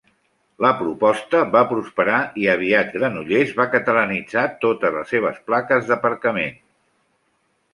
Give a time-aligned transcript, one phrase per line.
[0.65, 6.59] La proposta va prosperar, i aviat Granollers va catalanitzar totes les seves plaques d'aparcament.